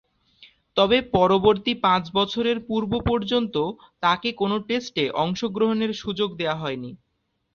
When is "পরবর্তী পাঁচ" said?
1.13-2.03